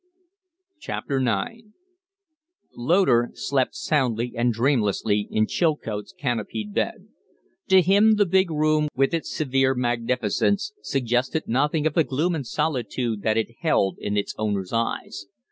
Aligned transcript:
IX 0.87 1.11
Loder 2.75 3.29
slept 3.35 3.75
soundly 3.75 4.33
and 4.35 4.51
dreamlessly 4.51 5.27
in 5.29 5.45
Chilcote's 5.45 6.11
canopied 6.11 6.73
bed. 6.73 7.07
To 7.67 7.83
him 7.83 8.15
the 8.15 8.25
big 8.25 8.49
room 8.49 8.87
with 8.95 9.13
its 9.13 9.31
severe 9.31 9.75
magnificence 9.75 10.73
suggested 10.81 11.43
nothing 11.45 11.85
of 11.85 11.93
the 11.93 12.03
gloom 12.03 12.33
and 12.33 12.47
solitude 12.47 13.21
that 13.21 13.37
it 13.37 13.57
held 13.59 13.99
in 13.99 14.17
its 14.17 14.33
owner's 14.39 14.73
eyes. 14.73 15.27